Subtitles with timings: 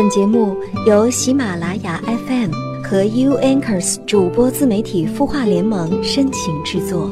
[0.00, 0.56] 本节目
[0.86, 2.52] 由喜马拉雅 FM
[2.84, 7.10] 和 U Anchors 主播自媒体孵化联盟深情制作。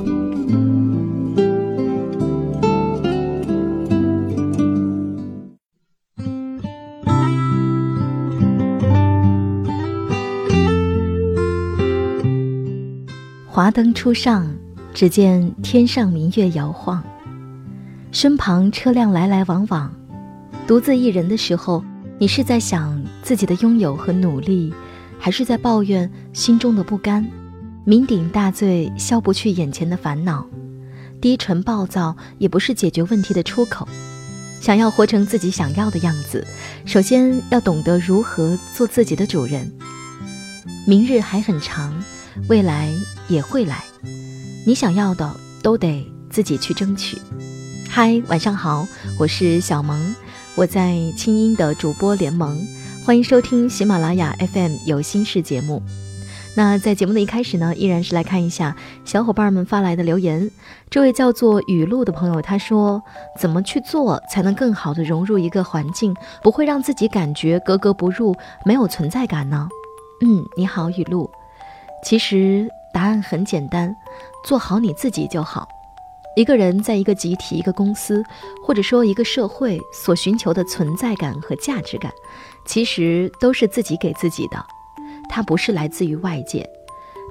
[13.48, 14.48] 华灯初上，
[14.94, 17.02] 只见天上明月摇晃，
[18.12, 19.92] 身旁车辆来来往往。
[20.68, 21.82] 独自一人的时候，
[22.18, 24.72] 你是在想自己的拥有和努力，
[25.18, 27.22] 还是在抱怨心中的不甘？
[27.86, 30.46] 酩酊大醉消不去眼前的烦恼，
[31.20, 33.86] 低沉暴躁也不是解决问题的出口。
[34.60, 36.44] 想要活成自己想要的样子，
[36.86, 39.70] 首先要懂得如何做自己的主人。
[40.86, 41.92] 明日还很长。
[42.48, 42.92] 未来
[43.28, 43.82] 也会来，
[44.66, 47.18] 你想要的都得自己去争取。
[47.88, 48.86] 嗨，晚上好，
[49.18, 50.14] 我是小萌，
[50.56, 52.66] 我在清音的主播联盟，
[53.04, 55.82] 欢迎收听喜马拉雅 FM 有心事节目。
[56.56, 60.50] 那在节目的一开始呢，依然是来看一下小伙伴们发来的留言。
[60.88, 63.02] 这位叫做雨露的朋友他说
[63.38, 69.68] ：“怎么去做才能更好的融入一个环境，不会让自己感觉格格不入、没有存在感呢？”
[70.24, 71.30] 嗯，你好，雨露。
[72.02, 73.94] 其实答案很简单，
[74.42, 75.68] 做好你自己就好。
[76.36, 78.22] 一个人在一个集体、一个公司，
[78.62, 82.12] 或者说一个社会所寻求的存在感和价值感，
[82.66, 84.62] 其实都是自己给自己的，
[85.30, 86.68] 它不是来自于外界。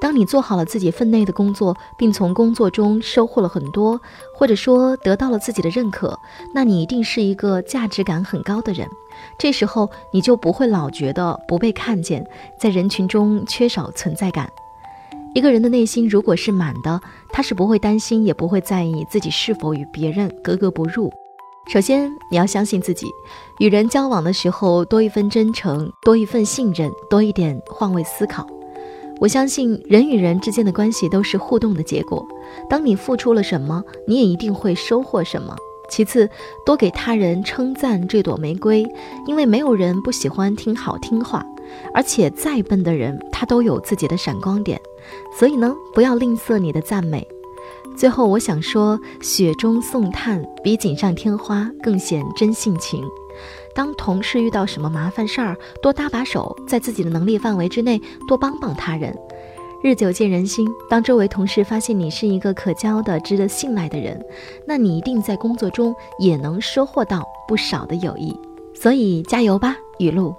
[0.02, 4.02] 当你做好了自己分内的工作，并从工作中收获了很多，
[4.36, 6.20] 或者说得到了自己的认可，
[6.56, 8.89] 那你一定是一个价值感很高的人。
[9.38, 12.26] 这时候你就不会老觉得不被看见，
[12.59, 14.52] 在人群中缺少存在感。
[15.36, 21.11] 一个人的内心如果是满的，他是不会担心，也不会在意自己是否与别人格格不入。
[21.67, 23.05] 首先，你要相信自己，
[23.59, 28.47] 与人交往的时候多一份真诚，多一份信任，多一点换位思考。
[29.19, 32.25] 我相信人与人之间的关系都是互动的结果。
[32.70, 35.54] 当你付出了什么，你也一定会收获什么。
[35.89, 36.30] 其次，
[36.65, 38.88] 多给他人称赞这朵玫瑰，
[39.27, 41.45] 因为没有人不喜欢听好听话，
[41.93, 44.80] 而且再笨的人他都有自己的闪光点，
[45.37, 47.27] 所以呢，不要吝啬你的赞美。
[47.95, 53.03] 最后，我想说，雪中送炭比锦上添花更显真性情。
[53.73, 59.15] 当同事遇到什么麻烦事儿，多搭把手，在自己的能力范围之内多帮帮他人。
[59.83, 64.20] 日久见人心，当周围同事发现你是一个可交的、值得信赖的人，
[64.65, 68.36] 那你一定在工作中也能收获到不少的友谊。
[68.73, 70.33] 所以加油吧，雨露！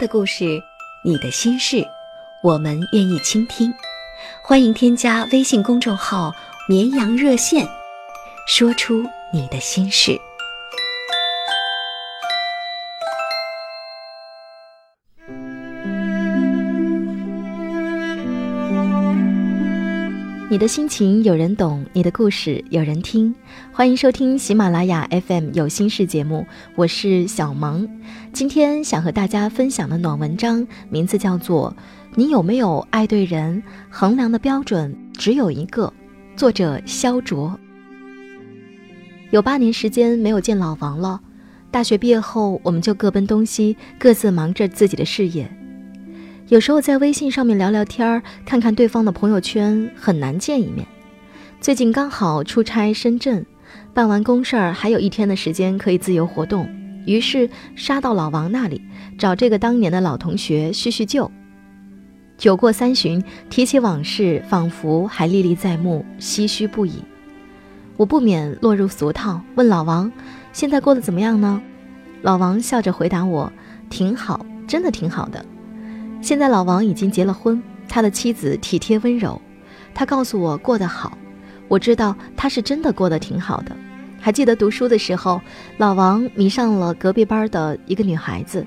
[0.00, 0.62] 的故事，
[1.04, 1.86] 你的心事，
[2.42, 3.70] 我们愿意倾听。
[4.42, 6.34] 欢迎添加微信公众号
[6.66, 7.68] “绵羊热线”，
[8.48, 10.18] 说出你的心事。
[20.50, 23.32] 你的心情有人懂，你的故事有人听。
[23.72, 26.44] 欢迎收听喜马拉雅 FM 有心事节目，
[26.74, 27.88] 我是小萌。
[28.32, 31.72] 今天想和大家分享的暖文章，名字叫做
[32.16, 33.62] 《你有没有爱对人？
[33.88, 35.86] 衡量的标准只有一个》，
[36.36, 37.56] 作者肖卓。
[39.30, 41.20] 有八年时间没有见老王了，
[41.70, 45.48] 大学毕业后，我们就各奔东西，各自忙着自己的事业。
[46.50, 50.84] 有时候在微信上面聊聊天儿，看看对方的朋友圈，很难见一面。
[51.60, 53.46] 最近刚好出差深圳，
[53.94, 56.68] 办完公事儿，还有一天的时间可以自由活动，
[57.06, 58.82] 于是杀到老王那里，
[59.16, 61.30] 找这个当年的老同学叙叙旧。
[62.36, 66.94] 酒过三巡，提起往事，仿佛还历历在目，唏嘘不已。
[67.96, 70.10] 我不免落入俗套，问老王
[70.52, 71.62] ：“现在过得怎么样呢？”
[72.22, 73.52] 老王笑着回答我
[73.88, 75.46] ：“挺好，真的挺好的。”
[76.20, 79.40] 现在老王已经结了婚，他的妻子体贴温柔，
[79.94, 81.16] 他告诉我过得好，
[81.66, 83.74] 我知道他是真的过得挺好的。
[84.20, 85.40] 还记得读书的时候，
[85.78, 88.66] 老王迷上了隔壁班的一个女孩子，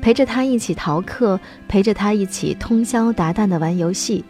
[0.00, 1.38] 陪着她一起逃课，
[1.68, 4.24] 陪着她一起通宵达旦的玩游戏，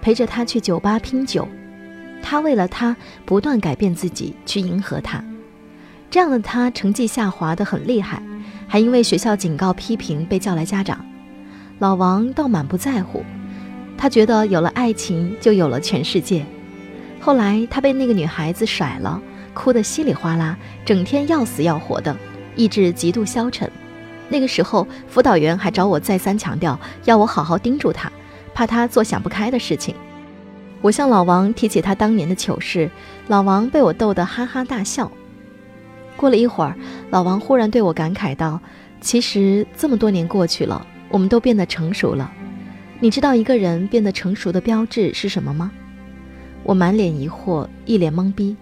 [0.00, 1.46] 陪着她去酒吧拼酒，
[2.22, 2.96] 他为了她
[3.26, 5.22] 不断改变自己去迎合她。
[6.08, 8.22] 这样的他成绩下滑的很厉害，
[8.68, 11.04] 还因为学校警告批评被叫来家长。
[11.78, 13.24] 老王倒满不在乎，
[13.96, 16.44] 他觉得有了爱情就有了全世界。
[17.20, 19.20] 后来他被那个女孩子甩了，
[19.54, 22.16] 哭得稀里哗啦，整天要死要活的，
[22.56, 23.70] 意志极度消沉。
[24.28, 28.10] 那个时候，辅导员还找我再三强调，要我好好盯住他，
[28.52, 29.94] 怕他做想不开的事情。
[30.80, 32.90] 我向老王提起他当年的糗事，
[33.28, 35.10] 老王被我逗得哈哈大笑。
[36.16, 36.76] 过了一会儿，
[37.10, 38.60] 老王忽然对我感慨道
[39.00, 42.32] ：“其实这么多年过去了，我们都变得成熟了。
[43.00, 45.70] 你知道一个人变得成熟的标志是什么吗？”
[46.64, 48.56] 我满脸疑惑，一脸懵逼。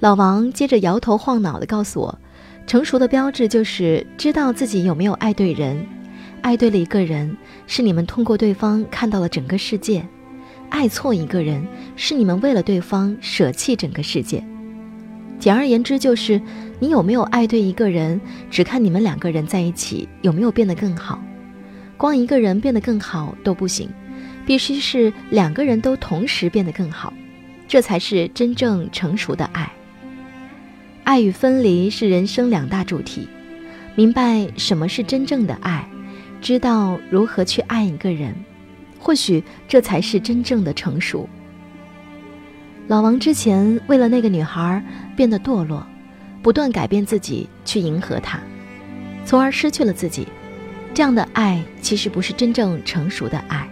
[0.00, 2.18] 老王接着摇头晃脑地告诉我
[2.66, 5.84] ：“成熟的标志就是知道自己有没有爱对人，
[6.42, 10.06] 爱对了一个人，是你们通过对方看到了整个世界。”
[10.70, 11.66] 爱错一个人，
[11.96, 14.44] 是你们为了对方舍弃整个世界。
[15.38, 16.38] 简而言之，就是
[16.78, 18.20] 你有没有爱对一个人，
[18.50, 21.18] 只看你们两个人在一起有没有变得更好。
[21.98, 23.90] 光一个人变得更好都不行，
[24.46, 27.12] 必须是两个人都同时变得更好，
[27.66, 29.70] 这才是真正成熟的爱。
[31.02, 33.28] 爱与分离是人生两大主题。
[33.96, 35.84] 明白什么是真正的爱，
[36.40, 38.32] 知道如何去爱一个人。
[39.00, 41.28] 或许这才是真正的成熟。
[42.86, 44.82] 老王之前为了那个女孩
[45.16, 45.84] 变得堕落，
[46.42, 48.38] 不断改变自己去迎合她，
[49.24, 50.28] 从而失去了自己。
[50.94, 53.68] 这样的爱其实不是真正成熟的爱。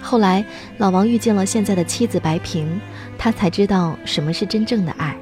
[0.00, 0.44] 后来
[0.78, 2.80] 老王遇见了现在的妻子白萍，
[3.16, 5.16] 他才知道什么是真正的爱。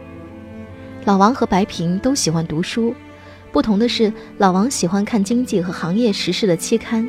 [1.04, 2.94] 老王和白萍都喜欢读书，
[3.52, 7.08] 不同的是，老王喜欢看经济和行业时事的期刊。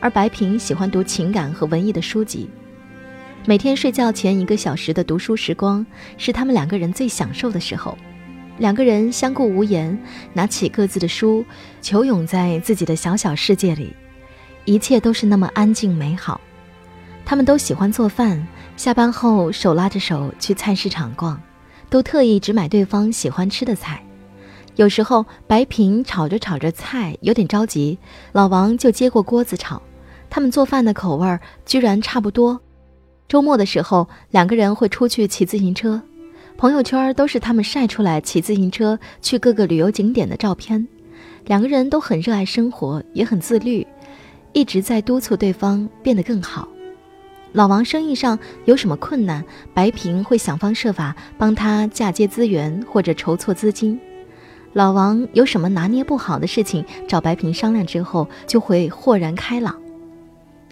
[0.00, 2.50] 而白萍喜欢读情感和文艺的书籍，
[3.46, 5.86] 每天睡觉前一个小时的读书时光
[6.18, 7.96] 是他们两个人最享受的时候。
[8.62, 9.98] 两个人相顾无言，
[10.32, 11.44] 拿起各自的书，
[11.80, 13.92] 求泳在自己的小小世界里，
[14.64, 16.40] 一切都是那么安静美好。
[17.24, 21.42] 他们都喜欢做饭，下班后手拉着手去菜市场逛，
[21.90, 24.00] 都特意只买对方喜欢吃的菜。
[24.76, 27.98] 有时候白萍炒着炒着菜有点着急，
[28.30, 29.82] 老王就接过锅子炒。
[30.30, 32.60] 他们做饭的口味居然差不多。
[33.26, 36.00] 周末的时候，两个人会出去骑自行车，
[36.62, 40.86] 朋友圈都是他们晒出来骑自行车去各个旅游景点的照片。
[41.46, 43.84] 两个人都很热爱生活，也很自律，
[44.52, 46.68] 一直在督促对方变得更好。
[47.50, 49.44] 老王生意上有什么困难，
[49.74, 53.98] 白萍会想方设法帮他嫁接资源或者筹措资金。
[54.72, 59.76] 老王有什么拿捏不好的事情，找白萍商量之后，就会豁然开朗。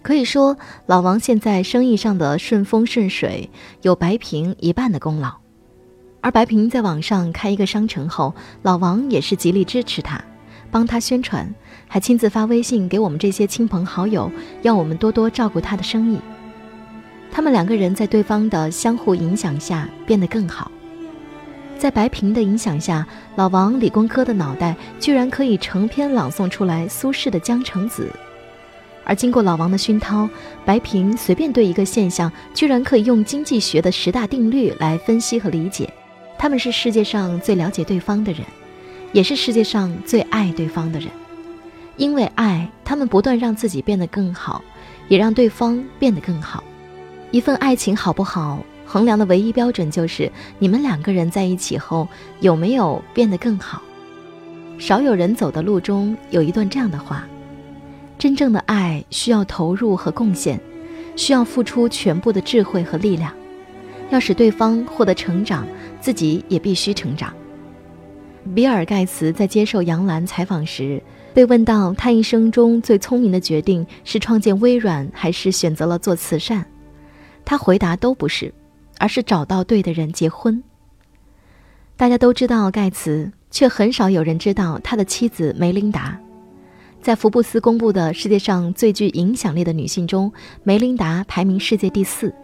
[0.02, 0.56] 可以说，
[0.86, 3.50] 老王现在生意上的顺风顺水，
[3.82, 5.39] 有白萍一半的功劳。
[6.22, 10.22] 而白萍在网上开一个商城后，老王也是极力支持他，
[10.70, 11.52] 帮他宣传，
[11.88, 14.30] 还亲自发微信给我们这些亲朋好友，
[14.62, 16.18] 要我们多多照顾他的生意。
[17.32, 20.70] 他们两个人在对方的相互影响下变得更好。
[21.78, 23.06] 在白萍的影响下，
[23.36, 28.10] 老王理工科的脑袋居然可以成篇朗诵出来苏轼的《江城子》。
[29.04, 30.28] 而经过老王的熏陶，
[30.66, 35.90] 白萍随便对一个现象，居然可以用经济学的十大定律来分析和理解。
[36.40, 38.40] 他们是世界上最了解对方的人，
[39.12, 41.10] 也是世界上最爱对方的人。
[41.98, 44.64] 因为爱，他们不断让自己变得更好，
[45.08, 46.64] 也让对方变得更好。
[47.30, 52.08] 一份爱情好不好，衡量的唯一标准就是你们两个人在一起后
[52.40, 53.82] 有没有变得更好。
[54.78, 57.28] 少有人走的路中有一段这样的话。
[58.18, 60.58] 真正的爱需要投入和贡献，
[61.16, 63.30] 需要付出全部的智慧和力量。
[64.10, 65.66] 要使对方获得成长，
[66.00, 67.32] 自己也必须成长。
[68.54, 76.64] 比尔·盖茨在接受杨澜采访时，被问到他一生中最聪明的决定是创建微软，还是选择了做慈善，
[77.44, 78.52] 他回答都不是，
[78.98, 80.62] 而是找到对的人结婚。
[81.96, 86.18] 大家都知道盖茨，却很少有人知道他的妻子梅琳达。
[87.02, 90.32] 在福布斯公布的世界上最具影响力的女性中，
[90.62, 92.34] 梅琳达排名世界第四。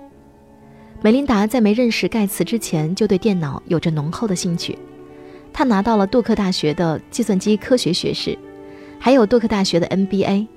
[1.07, 4.77] 梅琳达在没认识盖茨之前就对电脑有着浓厚的兴趣，
[5.53, 8.37] 她拿到了杜克大学的计算机科学学士，
[8.99, 10.49] 还有杜克大学的 MBA。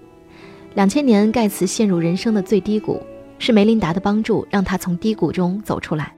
[0.73, 2.99] 两千年，盖茨陷入人生的最低谷，
[3.37, 6.15] 是梅琳达的帮助让他从低谷中走出来。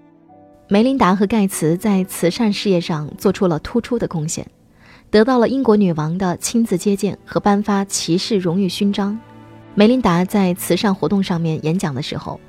[0.70, 4.48] 梅琳达和盖茨在慈善事业上做出了突出的贡献。
[5.10, 9.20] 得到了英国女王的亲自接见和颁发骑士荣誉勋章。
[9.76, 12.40] 梅琳达在慈善活动上面演讲的时候，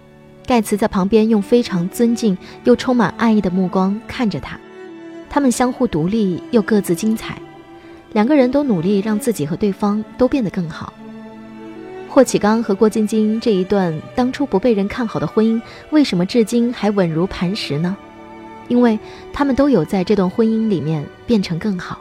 [0.53, 4.61] 盖茨在旁边用非常尊敬又充满爱意的目光看着她。
[5.31, 7.41] 他们相互独立又各自精彩，
[8.13, 10.93] 两个人都努力让自己和对方都变得更好。
[12.07, 17.97] 霍启刚和郭晶晶这一段当初不被人看好的婚姻，为什么至今还稳如磐石呢？
[18.69, 18.99] 因为
[19.33, 21.99] 他们都有在这段婚姻里面变成更好。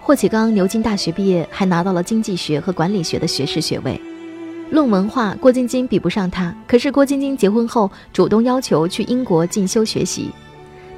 [0.00, 4.00] 霍启刚牛津大学毕业，还拿到了经济学和管理学的学士学位。
[4.70, 6.54] 论文化，郭晶晶比不上他。
[6.66, 10.30] 可是郭晶晶结婚后主动要求去英国进修学习，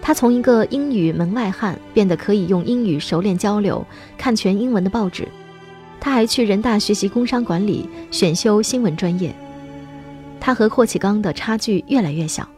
[0.00, 3.84] 她从一个英语门外汉变得可以用英语熟练交流，
[4.16, 5.28] 看全英文的报纸。
[6.00, 9.34] 她还去人大学习工商管理，选修新闻专业。
[10.40, 12.48] 她和霍启刚的差距越来越小，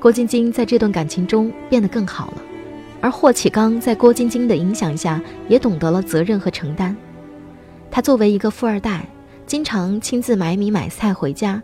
[0.00, 2.42] 郭晶晶在这段感情中变得更好了，
[3.00, 6.96] 而霍启刚在郭晶晶的影响下也懂得了责任和承担。
[7.90, 9.06] 他作为一个富二代。
[9.46, 11.62] 经常亲自买米买菜回家，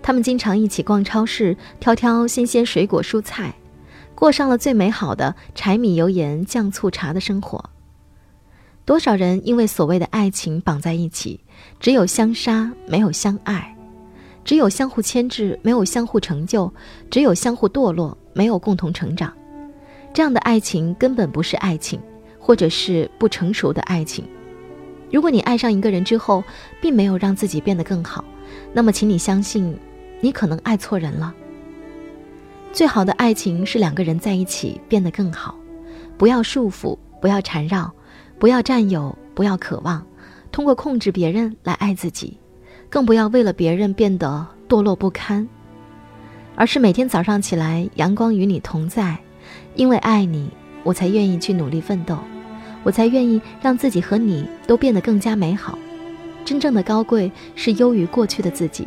[0.00, 3.54] 他们经常一起逛超市，挑挑新鲜水果蔬菜，
[4.14, 7.70] 过上了最美好的柴米油盐酱醋茶的生活。
[8.84, 11.40] 多少人因为所谓的爱情绑在一起，
[11.80, 13.76] 只有相杀没有相爱，
[14.44, 16.72] 只有相互牵制没有相互成就，
[17.10, 19.32] 只有相互堕落没有共同成长。
[20.14, 22.00] 这样的爱情根本不是爱情，
[22.38, 24.24] 或者是不成熟的爱情。
[25.10, 26.42] 如果你爱上一个人之后，
[26.80, 28.24] 并没有让自己变得更好，
[28.72, 29.76] 那么请你相信，
[30.20, 31.34] 你可能爱错人了。
[32.72, 35.54] 最好的爱情是两个人在一起变得更好，
[36.18, 37.90] 不要束缚，不要缠绕，
[38.38, 40.04] 不要占有，不要渴望，
[40.52, 42.36] 通过控制别人来爱自己，
[42.90, 45.48] 更不要为了别人变得堕落不堪，
[46.54, 49.16] 而是每天早上起来，阳光与你同在，
[49.74, 50.50] 因为爱你，
[50.82, 52.18] 我才愿意去努力奋斗。
[52.86, 55.76] 我才愿意让自己和你都变得更加美好。
[56.44, 58.86] 真正的高贵是优于过去的自己，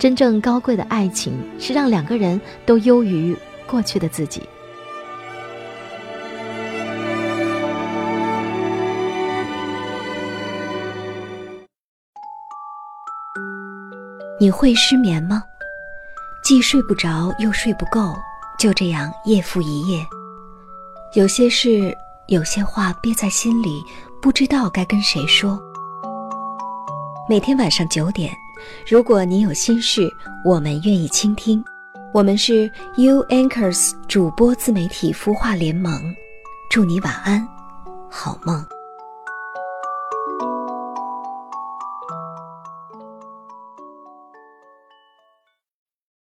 [0.00, 3.36] 真正高贵的爱情是让两个人都优于
[3.68, 4.42] 过去的自己。
[14.40, 15.44] 你会失眠吗？
[16.42, 18.16] 既睡不着又睡不够，
[18.58, 20.04] 就这样夜复一夜。
[21.14, 21.96] 有些事。
[22.30, 23.84] 有些话憋在心里，
[24.22, 25.60] 不知道该跟谁说。
[27.28, 28.32] 每天晚上九点，
[28.88, 30.08] 如果你有心事，
[30.44, 31.62] 我们愿意倾听。
[32.14, 36.00] 我们是 U Anchors 主播自媒体孵化联盟，
[36.70, 37.44] 祝你晚安，
[38.08, 38.64] 好梦。